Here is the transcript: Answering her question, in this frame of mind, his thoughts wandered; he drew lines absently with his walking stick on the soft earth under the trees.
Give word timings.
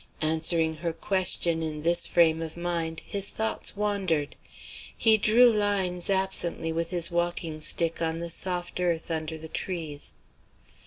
Answering 0.23 0.77
her 0.77 0.93
question, 0.93 1.61
in 1.61 1.83
this 1.83 2.07
frame 2.07 2.41
of 2.41 2.57
mind, 2.57 3.03
his 3.05 3.29
thoughts 3.29 3.77
wandered; 3.77 4.35
he 4.97 5.15
drew 5.15 5.51
lines 5.53 6.09
absently 6.09 6.71
with 6.71 6.89
his 6.89 7.11
walking 7.11 7.61
stick 7.61 8.01
on 8.01 8.17
the 8.17 8.31
soft 8.31 8.79
earth 8.79 9.11
under 9.11 9.37
the 9.37 9.47
trees. 9.47 10.15